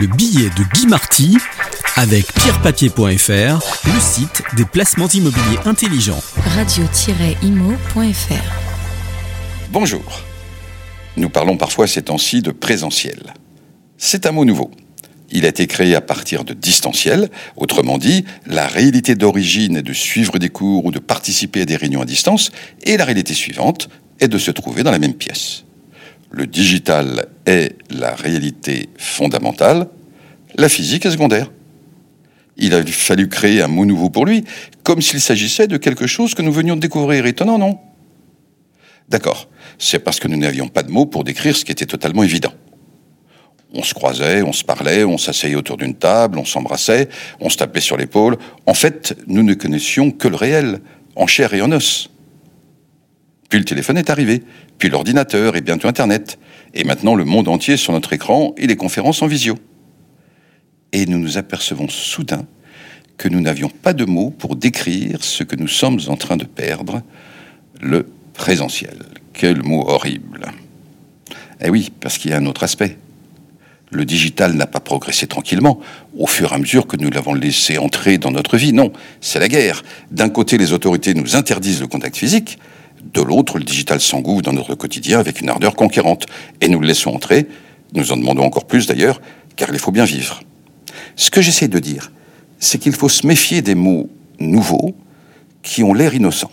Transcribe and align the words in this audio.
Le 0.00 0.06
billet 0.06 0.48
de 0.56 0.64
Guy 0.72 0.86
Marty 0.86 1.36
avec 1.96 2.32
pierrepapier.fr, 2.32 3.02
le 3.84 4.00
site 4.00 4.42
des 4.56 4.64
placements 4.64 5.08
immobiliers 5.08 5.58
intelligents. 5.66 6.22
Radio-imo.fr 6.56 8.32
Bonjour. 9.70 10.22
Nous 11.18 11.28
parlons 11.28 11.58
parfois 11.58 11.86
ces 11.86 12.00
temps-ci 12.00 12.40
de 12.40 12.50
présentiel. 12.50 13.34
C'est 13.98 14.24
un 14.24 14.32
mot 14.32 14.46
nouveau. 14.46 14.70
Il 15.30 15.44
a 15.44 15.48
été 15.48 15.66
créé 15.66 15.94
à 15.94 16.00
partir 16.00 16.44
de 16.44 16.54
distanciel, 16.54 17.28
autrement 17.56 17.98
dit, 17.98 18.24
la 18.46 18.66
réalité 18.66 19.14
d'origine 19.16 19.76
est 19.76 19.82
de 19.82 19.92
suivre 19.92 20.38
des 20.38 20.48
cours 20.48 20.86
ou 20.86 20.92
de 20.92 20.98
participer 20.98 21.60
à 21.60 21.66
des 21.66 21.76
réunions 21.76 22.00
à 22.00 22.06
distance, 22.06 22.52
et 22.84 22.96
la 22.96 23.04
réalité 23.04 23.34
suivante 23.34 23.90
est 24.18 24.28
de 24.28 24.38
se 24.38 24.50
trouver 24.50 24.82
dans 24.82 24.92
la 24.92 24.98
même 24.98 25.12
pièce. 25.12 25.64
Le 26.30 26.46
digital 26.46 27.26
est 27.46 27.76
la 27.90 28.14
réalité 28.14 28.88
fondamentale, 28.96 29.88
la 30.56 30.68
physique 30.68 31.06
est 31.06 31.10
secondaire. 31.10 31.50
Il 32.56 32.74
a 32.74 32.84
fallu 32.84 33.28
créer 33.28 33.62
un 33.62 33.68
mot 33.68 33.84
nouveau 33.84 34.10
pour 34.10 34.26
lui, 34.26 34.44
comme 34.82 35.00
s'il 35.00 35.20
s'agissait 35.20 35.66
de 35.66 35.76
quelque 35.76 36.06
chose 36.06 36.34
que 36.34 36.42
nous 36.42 36.52
venions 36.52 36.76
de 36.76 36.80
découvrir. 36.80 37.26
Étonnant, 37.26 37.58
non? 37.58 37.78
D'accord, 39.08 39.48
c'est 39.78 39.98
parce 39.98 40.20
que 40.20 40.28
nous 40.28 40.36
n'avions 40.36 40.68
pas 40.68 40.82
de 40.82 40.90
mots 40.90 41.06
pour 41.06 41.24
décrire 41.24 41.56
ce 41.56 41.64
qui 41.64 41.72
était 41.72 41.86
totalement 41.86 42.22
évident. 42.22 42.52
On 43.72 43.82
se 43.82 43.94
croisait, 43.94 44.42
on 44.42 44.52
se 44.52 44.64
parlait, 44.64 45.04
on 45.04 45.18
s'asseyait 45.18 45.54
autour 45.54 45.76
d'une 45.76 45.94
table, 45.94 46.38
on 46.38 46.44
s'embrassait, 46.44 47.08
on 47.40 47.48
se 47.48 47.56
tapait 47.56 47.80
sur 47.80 47.96
l'épaule. 47.96 48.36
En 48.66 48.74
fait, 48.74 49.16
nous 49.26 49.42
ne 49.42 49.54
connaissions 49.54 50.10
que 50.10 50.28
le 50.28 50.36
réel, 50.36 50.80
en 51.16 51.26
chair 51.26 51.54
et 51.54 51.62
en 51.62 51.72
os. 51.72 52.10
Puis 53.50 53.58
le 53.58 53.64
téléphone 53.64 53.98
est 53.98 54.10
arrivé, 54.10 54.42
puis 54.78 54.88
l'ordinateur 54.88 55.56
et 55.56 55.60
bientôt 55.60 55.88
Internet, 55.88 56.38
et 56.72 56.84
maintenant 56.84 57.16
le 57.16 57.24
monde 57.24 57.48
entier 57.48 57.76
sur 57.76 57.92
notre 57.92 58.12
écran 58.12 58.54
et 58.56 58.66
les 58.68 58.76
conférences 58.76 59.22
en 59.22 59.26
visio. 59.26 59.58
Et 60.92 61.04
nous 61.06 61.18
nous 61.18 61.36
apercevons 61.36 61.88
soudain 61.88 62.46
que 63.18 63.28
nous 63.28 63.40
n'avions 63.40 63.68
pas 63.68 63.92
de 63.92 64.04
mots 64.04 64.30
pour 64.30 64.56
décrire 64.56 65.22
ce 65.22 65.42
que 65.42 65.56
nous 65.56 65.68
sommes 65.68 65.98
en 66.06 66.16
train 66.16 66.36
de 66.36 66.44
perdre, 66.44 67.02
le 67.80 68.06
présentiel. 68.34 68.96
Quel 69.32 69.62
mot 69.62 69.84
horrible. 69.88 70.46
Eh 71.60 71.70
oui, 71.70 71.90
parce 72.00 72.18
qu'il 72.18 72.30
y 72.30 72.34
a 72.34 72.38
un 72.38 72.46
autre 72.46 72.62
aspect. 72.62 72.96
Le 73.90 74.04
digital 74.04 74.54
n'a 74.54 74.66
pas 74.66 74.78
progressé 74.78 75.26
tranquillement 75.26 75.80
au 76.16 76.28
fur 76.28 76.52
et 76.52 76.54
à 76.54 76.58
mesure 76.58 76.86
que 76.86 76.96
nous 76.96 77.10
l'avons 77.10 77.34
laissé 77.34 77.78
entrer 77.78 78.18
dans 78.18 78.30
notre 78.30 78.56
vie. 78.56 78.72
Non, 78.72 78.92
c'est 79.20 79.40
la 79.40 79.48
guerre. 79.48 79.82
D'un 80.12 80.28
côté, 80.28 80.56
les 80.56 80.72
autorités 80.72 81.12
nous 81.12 81.34
interdisent 81.34 81.80
le 81.80 81.88
contact 81.88 82.16
physique, 82.16 82.58
de 83.02 83.20
l'autre, 83.20 83.58
le 83.58 83.64
digital 83.64 84.00
s'engouffre 84.00 84.42
dans 84.42 84.52
notre 84.52 84.74
quotidien 84.74 85.18
avec 85.18 85.40
une 85.40 85.48
ardeur 85.48 85.74
conquérante. 85.74 86.26
Et 86.60 86.68
nous 86.68 86.80
le 86.80 86.86
laissons 86.86 87.10
entrer, 87.10 87.46
nous 87.94 88.12
en 88.12 88.16
demandons 88.16 88.44
encore 88.44 88.66
plus 88.66 88.86
d'ailleurs, 88.86 89.20
car 89.56 89.70
il 89.70 89.78
faut 89.78 89.92
bien 89.92 90.04
vivre. 90.04 90.40
Ce 91.16 91.30
que 91.30 91.40
j'essaie 91.40 91.68
de 91.68 91.78
dire, 91.78 92.12
c'est 92.58 92.78
qu'il 92.78 92.92
faut 92.92 93.08
se 93.08 93.26
méfier 93.26 93.62
des 93.62 93.74
mots 93.74 94.08
nouveaux 94.38 94.94
qui 95.62 95.82
ont 95.82 95.94
l'air 95.94 96.14
innocents. 96.14 96.52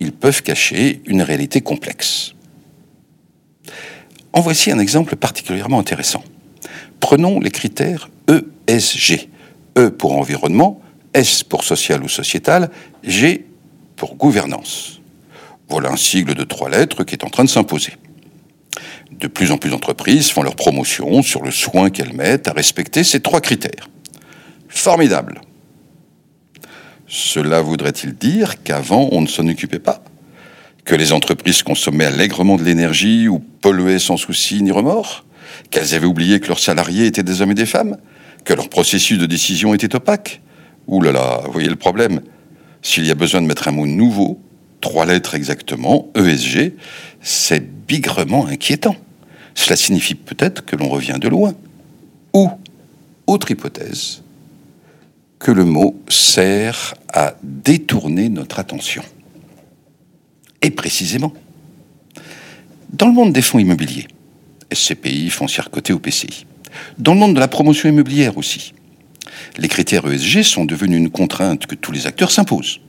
Ils 0.00 0.12
peuvent 0.12 0.42
cacher 0.42 1.02
une 1.06 1.22
réalité 1.22 1.60
complexe. 1.60 2.34
En 4.32 4.40
voici 4.40 4.70
un 4.70 4.78
exemple 4.78 5.16
particulièrement 5.16 5.78
intéressant. 5.78 6.22
Prenons 7.00 7.40
les 7.40 7.50
critères 7.50 8.08
ESG. 8.66 9.28
E 9.78 9.88
pour 9.90 10.16
environnement, 10.16 10.80
S 11.14 11.42
pour 11.42 11.64
social 11.64 12.02
ou 12.02 12.08
sociétal, 12.08 12.70
G 13.04 13.46
pour 13.96 14.16
gouvernance. 14.16 14.99
Voilà 15.70 15.92
un 15.92 15.96
sigle 15.96 16.34
de 16.34 16.42
trois 16.42 16.68
lettres 16.68 17.04
qui 17.04 17.14
est 17.14 17.24
en 17.24 17.30
train 17.30 17.44
de 17.44 17.48
s'imposer. 17.48 17.92
De 19.12 19.28
plus 19.28 19.52
en 19.52 19.56
plus 19.56 19.70
d'entreprises 19.70 20.30
font 20.30 20.42
leur 20.42 20.56
promotion 20.56 21.22
sur 21.22 21.42
le 21.42 21.52
soin 21.52 21.90
qu'elles 21.90 22.12
mettent 22.12 22.48
à 22.48 22.52
respecter 22.52 23.04
ces 23.04 23.20
trois 23.20 23.40
critères. 23.40 23.88
Formidable. 24.68 25.40
Cela 27.06 27.60
voudrait-il 27.60 28.14
dire 28.14 28.62
qu'avant 28.64 29.08
on 29.12 29.20
ne 29.20 29.28
s'en 29.28 29.46
occupait 29.46 29.78
pas? 29.78 30.02
Que 30.84 30.96
les 30.96 31.12
entreprises 31.12 31.62
consommaient 31.62 32.06
allègrement 32.06 32.56
de 32.56 32.64
l'énergie 32.64 33.28
ou 33.28 33.38
polluaient 33.38 34.00
sans 34.00 34.16
souci 34.16 34.62
ni 34.62 34.72
remords? 34.72 35.24
Qu'elles 35.70 35.94
avaient 35.94 36.06
oublié 36.06 36.40
que 36.40 36.48
leurs 36.48 36.58
salariés 36.58 37.06
étaient 37.06 37.22
des 37.22 37.42
hommes 37.42 37.52
et 37.52 37.54
des 37.54 37.66
femmes? 37.66 37.96
Que 38.44 38.54
leur 38.54 38.68
processus 38.68 39.18
de 39.18 39.26
décision 39.26 39.72
était 39.72 39.94
opaque? 39.94 40.40
Ouh 40.88 41.00
là 41.00 41.12
là, 41.12 41.42
voyez 41.48 41.68
le 41.68 41.76
problème 41.76 42.22
S'il 42.82 43.06
y 43.06 43.10
a 43.12 43.14
besoin 43.14 43.40
de 43.40 43.46
mettre 43.46 43.68
un 43.68 43.72
mot 43.72 43.86
nouveau, 43.86 44.40
trois 44.80 45.06
lettres 45.06 45.34
exactement, 45.34 46.08
ESG, 46.14 46.72
c'est 47.22 47.86
bigrement 47.86 48.46
inquiétant. 48.46 48.96
Cela 49.54 49.76
signifie 49.76 50.14
peut-être 50.14 50.64
que 50.64 50.76
l'on 50.76 50.88
revient 50.88 51.18
de 51.20 51.28
loin. 51.28 51.54
Ou, 52.32 52.50
autre 53.26 53.50
hypothèse, 53.50 54.22
que 55.38 55.50
le 55.50 55.64
mot 55.64 56.00
sert 56.08 56.94
à 57.12 57.34
détourner 57.42 58.28
notre 58.28 58.58
attention. 58.58 59.02
Et 60.62 60.70
précisément, 60.70 61.32
dans 62.92 63.06
le 63.06 63.12
monde 63.12 63.32
des 63.32 63.42
fonds 63.42 63.58
immobiliers, 63.58 64.06
SCPI, 64.72 65.30
foncière 65.30 65.70
cotée 65.70 65.92
ou 65.92 65.98
PCI, 65.98 66.46
dans 66.98 67.14
le 67.14 67.20
monde 67.20 67.34
de 67.34 67.40
la 67.40 67.48
promotion 67.48 67.88
immobilière 67.88 68.36
aussi, 68.36 68.74
les 69.58 69.68
critères 69.68 70.06
ESG 70.06 70.42
sont 70.42 70.64
devenus 70.64 70.98
une 70.98 71.10
contrainte 71.10 71.66
que 71.66 71.74
tous 71.74 71.92
les 71.92 72.06
acteurs 72.06 72.30
s'imposent 72.30 72.80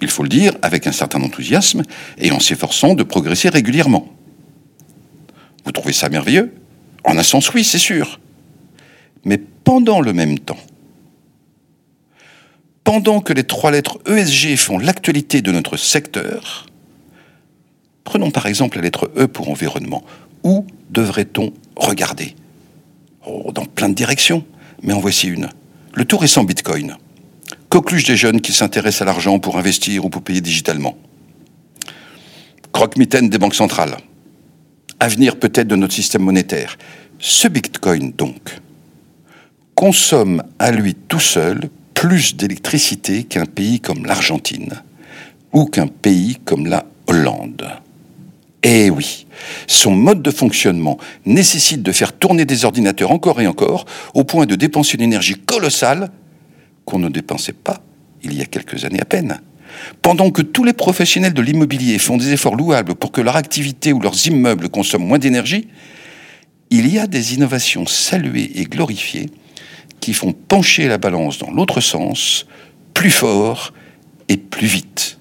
il 0.00 0.08
faut 0.08 0.22
le 0.22 0.28
dire, 0.28 0.54
avec 0.62 0.86
un 0.86 0.92
certain 0.92 1.22
enthousiasme 1.22 1.82
et 2.18 2.30
en 2.30 2.40
s'efforçant 2.40 2.94
de 2.94 3.02
progresser 3.02 3.48
régulièrement. 3.48 4.08
Vous 5.64 5.72
trouvez 5.72 5.92
ça 5.92 6.08
merveilleux? 6.08 6.54
En 7.04 7.18
un 7.18 7.22
sens, 7.22 7.52
oui, 7.52 7.64
c'est 7.64 7.78
sûr. 7.78 8.20
Mais 9.24 9.38
pendant 9.38 10.00
le 10.00 10.12
même 10.12 10.38
temps, 10.38 10.58
pendant 12.84 13.20
que 13.20 13.32
les 13.32 13.44
trois 13.44 13.70
lettres 13.70 13.98
ESG 14.06 14.56
font 14.56 14.78
l'actualité 14.78 15.42
de 15.42 15.52
notre 15.52 15.76
secteur, 15.76 16.66
prenons 18.04 18.30
par 18.30 18.46
exemple 18.46 18.76
la 18.78 18.84
lettre 18.84 19.10
E 19.16 19.26
pour 19.26 19.50
environnement. 19.50 20.04
Où 20.42 20.66
devrait-on 20.90 21.52
regarder? 21.76 22.34
Oh, 23.26 23.52
Dans 23.52 23.66
plein 23.66 23.88
de 23.88 23.94
directions, 23.94 24.44
mais 24.82 24.94
en 24.94 25.00
voici 25.00 25.28
une. 25.28 25.50
Le 25.92 26.04
tout 26.04 26.16
récent 26.16 26.44
Bitcoin 26.44 26.96
coqueluche 27.68 28.04
des 28.04 28.16
jeunes 28.16 28.40
qui 28.40 28.52
s'intéressent 28.52 29.02
à 29.02 29.04
l'argent 29.04 29.38
pour 29.38 29.58
investir 29.58 30.04
ou 30.04 30.08
pour 30.08 30.22
payer 30.22 30.40
digitalement. 30.40 30.96
Croque-mitaine 32.72 33.28
des 33.28 33.38
banques 33.38 33.54
centrales. 33.54 33.96
Avenir 35.00 35.36
peut-être 35.36 35.68
de 35.68 35.76
notre 35.76 35.94
système 35.94 36.22
monétaire. 36.22 36.76
Ce 37.18 37.48
Bitcoin, 37.48 38.12
donc, 38.12 38.60
consomme 39.74 40.42
à 40.58 40.70
lui 40.70 40.94
tout 40.94 41.20
seul 41.20 41.68
plus 41.94 42.36
d'électricité 42.36 43.24
qu'un 43.24 43.46
pays 43.46 43.80
comme 43.80 44.06
l'Argentine 44.06 44.82
ou 45.52 45.66
qu'un 45.66 45.86
pays 45.86 46.38
comme 46.44 46.66
la 46.66 46.86
Hollande. 47.06 47.66
Eh 48.62 48.90
oui, 48.90 49.26
son 49.66 49.92
mode 49.92 50.20
de 50.20 50.30
fonctionnement 50.30 50.98
nécessite 51.24 51.82
de 51.82 51.92
faire 51.92 52.12
tourner 52.12 52.44
des 52.44 52.64
ordinateurs 52.64 53.12
encore 53.12 53.40
et 53.40 53.46
encore 53.46 53.86
au 54.14 54.24
point 54.24 54.46
de 54.46 54.56
dépenser 54.56 54.96
une 54.96 55.04
énergie 55.04 55.36
colossale 55.36 56.10
qu'on 56.88 56.98
ne 56.98 57.10
dépensait 57.10 57.52
pas 57.52 57.82
il 58.22 58.32
y 58.32 58.40
a 58.40 58.46
quelques 58.46 58.86
années 58.86 59.00
à 59.00 59.04
peine. 59.04 59.42
Pendant 60.00 60.30
que 60.30 60.40
tous 60.40 60.64
les 60.64 60.72
professionnels 60.72 61.34
de 61.34 61.42
l'immobilier 61.42 61.98
font 61.98 62.16
des 62.16 62.32
efforts 62.32 62.56
louables 62.56 62.94
pour 62.94 63.12
que 63.12 63.20
leur 63.20 63.36
activité 63.36 63.92
ou 63.92 64.00
leurs 64.00 64.26
immeubles 64.26 64.70
consomment 64.70 65.06
moins 65.06 65.18
d'énergie, 65.18 65.68
il 66.70 66.90
y 66.90 66.98
a 66.98 67.06
des 67.06 67.34
innovations 67.34 67.86
saluées 67.86 68.52
et 68.54 68.64
glorifiées 68.64 69.26
qui 70.00 70.14
font 70.14 70.32
pencher 70.32 70.88
la 70.88 70.96
balance 70.96 71.38
dans 71.38 71.50
l'autre 71.50 71.82
sens, 71.82 72.46
plus 72.94 73.10
fort 73.10 73.74
et 74.30 74.38
plus 74.38 74.66
vite. 74.66 75.18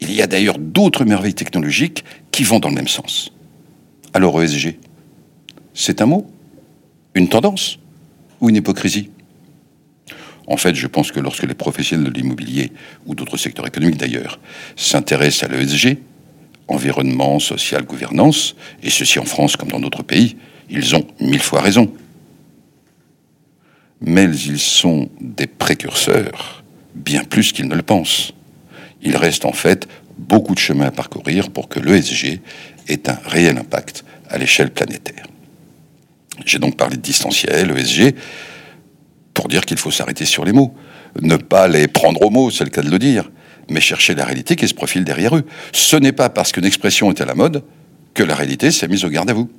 Il 0.00 0.12
y 0.12 0.20
a 0.20 0.26
d'ailleurs 0.26 0.58
d'autres 0.58 1.04
merveilles 1.04 1.34
technologiques 1.34 2.04
qui 2.32 2.42
vont 2.42 2.58
dans 2.58 2.70
le 2.70 2.74
même 2.74 2.88
sens. 2.88 3.32
Alors 4.12 4.42
ESG, 4.42 4.78
c'est 5.74 6.02
un 6.02 6.06
mot? 6.06 6.26
Une 7.14 7.28
tendance? 7.28 7.78
Ou 8.40 8.50
une 8.50 8.56
hypocrisie? 8.56 9.10
En 10.46 10.56
fait, 10.56 10.74
je 10.74 10.86
pense 10.86 11.10
que 11.10 11.20
lorsque 11.20 11.44
les 11.44 11.54
professionnels 11.54 12.12
de 12.12 12.18
l'immobilier, 12.18 12.72
ou 13.06 13.14
d'autres 13.14 13.36
secteurs 13.36 13.66
économiques 13.66 13.96
d'ailleurs, 13.96 14.38
s'intéressent 14.76 15.50
à 15.50 15.52
l'ESG, 15.52 15.98
environnement, 16.68 17.38
social, 17.38 17.84
gouvernance, 17.84 18.54
et 18.82 18.90
ceci 18.90 19.18
en 19.18 19.24
France 19.24 19.56
comme 19.56 19.70
dans 19.70 19.80
d'autres 19.80 20.02
pays, 20.02 20.36
ils 20.70 20.94
ont 20.96 21.06
mille 21.20 21.40
fois 21.40 21.60
raison. 21.60 21.92
Mais 24.00 24.24
ils 24.24 24.58
sont 24.58 25.08
des 25.20 25.46
précurseurs, 25.46 26.62
bien 26.94 27.24
plus 27.24 27.52
qu'ils 27.52 27.68
ne 27.68 27.74
le 27.74 27.82
pensent. 27.82 28.32
Il 29.02 29.16
reste 29.16 29.44
en 29.44 29.52
fait 29.52 29.88
beaucoup 30.18 30.54
de 30.54 30.58
chemin 30.58 30.86
à 30.86 30.90
parcourir 30.90 31.50
pour 31.50 31.68
que 31.68 31.80
l'ESG 31.80 32.40
ait 32.88 33.08
un 33.08 33.18
réel 33.26 33.58
impact 33.58 34.04
à 34.28 34.38
l'échelle 34.38 34.70
planétaire. 34.70 35.26
J'ai 36.44 36.58
donc 36.58 36.76
parlé 36.76 36.96
de 36.96 37.02
distanciel, 37.02 37.70
ESG, 37.76 38.14
pour 39.34 39.48
dire 39.48 39.66
qu'il 39.66 39.76
faut 39.76 39.90
s'arrêter 39.90 40.24
sur 40.24 40.44
les 40.44 40.52
mots. 40.52 40.74
Ne 41.20 41.36
pas 41.36 41.68
les 41.68 41.88
prendre 41.88 42.22
au 42.22 42.30
mot, 42.30 42.50
c'est 42.50 42.64
le 42.64 42.70
cas 42.70 42.82
de 42.82 42.90
le 42.90 42.98
dire, 42.98 43.30
mais 43.68 43.80
chercher 43.80 44.14
la 44.14 44.24
réalité 44.24 44.56
qui 44.56 44.66
se 44.68 44.74
profile 44.74 45.04
derrière 45.04 45.36
eux. 45.36 45.44
Ce 45.72 45.96
n'est 45.96 46.12
pas 46.12 46.30
parce 46.30 46.52
qu'une 46.52 46.64
expression 46.64 47.10
est 47.10 47.20
à 47.20 47.24
la 47.24 47.34
mode 47.34 47.64
que 48.14 48.22
la 48.22 48.34
réalité 48.34 48.70
s'est 48.70 48.88
mise 48.88 49.04
au 49.04 49.08
garde 49.08 49.28
à 49.30 49.34
vous. 49.34 49.50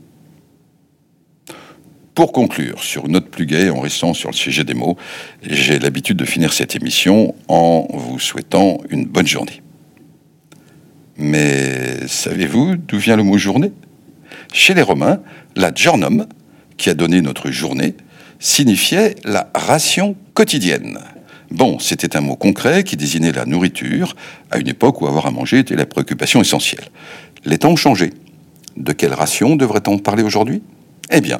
Pour 2.15 2.31
conclure, 2.31 2.81
sur 2.81 3.05
une 3.05 3.11
note 3.11 3.29
plus 3.29 3.45
gaie, 3.45 3.69
en 3.69 3.81
restant 3.81 4.13
sur 4.13 4.29
le 4.31 4.35
sujet 4.35 4.63
des 4.63 4.73
mots, 4.73 4.95
j'ai 5.43 5.79
l'habitude 5.79 6.15
de 6.15 6.23
finir 6.23 6.53
cette 6.53 6.73
émission 6.73 7.35
en 7.49 7.85
vous 7.91 8.19
souhaitant 8.19 8.77
une 8.89 9.05
bonne 9.05 9.27
journée. 9.27 9.61
Mais 11.17 12.07
savez-vous 12.07 12.77
d'où 12.77 12.97
vient 12.97 13.17
le 13.17 13.23
mot 13.23 13.37
journée? 13.37 13.73
Chez 14.53 14.73
les 14.73 14.81
Romains, 14.81 15.19
la 15.57 15.73
giornum, 15.73 16.25
qui 16.77 16.89
a 16.89 16.93
donné 16.93 17.21
notre 17.21 17.51
journée, 17.51 17.95
signifiait 18.39 19.15
la 19.23 19.49
ration 19.55 20.15
quotidienne. 20.33 20.99
Bon, 21.51 21.79
c'était 21.79 22.17
un 22.17 22.21
mot 22.21 22.35
concret 22.35 22.83
qui 22.83 22.97
désignait 22.97 23.31
la 23.31 23.45
nourriture, 23.45 24.15
à 24.51 24.57
une 24.57 24.67
époque 24.67 25.01
où 25.01 25.07
avoir 25.07 25.27
à 25.27 25.31
manger 25.31 25.59
était 25.59 25.75
la 25.75 25.85
préoccupation 25.85 26.41
essentielle. 26.41 26.85
Les 27.45 27.57
temps 27.57 27.71
ont 27.71 27.75
changé? 27.75 28.13
De 28.75 28.91
quelle 28.91 29.13
ration 29.13 29.55
devrait-on 29.55 29.99
parler 29.99 30.23
aujourd'hui? 30.23 30.61
Eh 31.11 31.21
bien, 31.21 31.39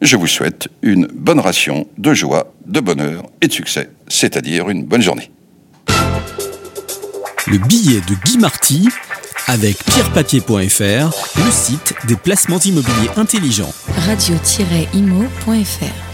je 0.00 0.16
vous 0.16 0.26
souhaite 0.26 0.68
une 0.82 1.06
bonne 1.06 1.40
ration 1.40 1.86
de 1.98 2.14
joie, 2.14 2.52
de 2.66 2.80
bonheur 2.80 3.26
et 3.40 3.48
de 3.48 3.52
succès, 3.52 3.90
c'est-à-dire 4.08 4.70
une 4.70 4.84
bonne 4.84 5.02
journée. 5.02 5.30
Le 7.46 7.58
billet 7.58 8.00
de 8.00 8.14
Guy 8.24 8.38
Marty 8.38 8.88
avec 9.46 9.84
pierrepapier.fr, 9.84 11.44
le 11.44 11.50
site 11.50 11.94
des 12.06 12.16
placements 12.16 12.60
immobiliers 12.60 13.10
intelligents. 13.16 13.74
Radio-imo.fr 14.06 16.13